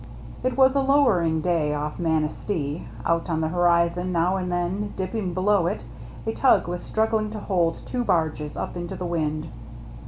[0.43, 2.87] It was a lowering day off Manistee.
[3.05, 5.83] Out on the horizon, now and then dipping below it,
[6.25, 9.49] a tug was struggling to hold two barges up into the wind.